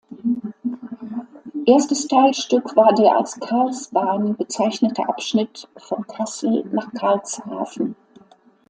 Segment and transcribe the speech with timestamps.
[1.67, 7.95] Erstes Teilstück war der als Carlsbahn bezeichnete Abschnitt von Kassel nach Karlshafen.